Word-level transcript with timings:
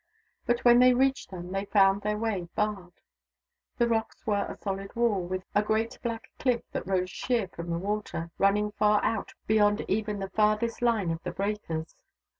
But 0.47 0.65
when 0.65 0.79
they 0.79 0.95
reached 0.95 1.29
them, 1.29 1.51
they 1.51 1.65
found 1.65 2.01
their 2.01 2.17
way 2.17 2.49
barred. 2.55 2.93
The 3.77 3.87
rocks 3.87 4.25
were 4.25 4.47
a 4.47 4.57
solid 4.59 4.95
wall: 4.95 5.31
a 5.53 5.61
great 5.61 5.99
black 6.01 6.29
cliff 6.39 6.63
that 6.71 6.87
rose 6.87 7.11
sheer 7.11 7.47
from 7.49 7.69
the 7.69 7.77
water, 7.77 8.31
running 8.39 8.71
far 8.71 9.03
out 9.05 9.35
beyond 9.45 9.85
even 9.87 10.17
the 10.17 10.31
farthest 10.31 10.81
line 10.81 11.11
of 11.11 11.21
the 11.21 11.29
breakers. 11.29 11.95